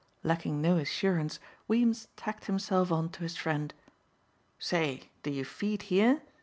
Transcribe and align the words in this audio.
Lacking 0.23 0.63
no 0.63 0.77
assurance 0.77 1.39
Weems 1.67 2.07
tacked 2.15 2.45
himself 2.45 2.91
on 2.91 3.09
to 3.09 3.19
his 3.21 3.37
friend. 3.37 3.71
"Say, 4.57 5.11
do 5.21 5.29
you 5.29 5.45
feed 5.45 5.83
here?" 5.93 6.23